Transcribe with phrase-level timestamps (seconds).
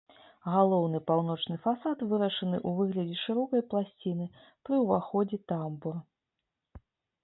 [0.53, 4.25] Галоўны паўночны фасад вырашаны ў выглядзе шырокай пласціны,
[4.69, 6.05] пры ўваходзе тамбур.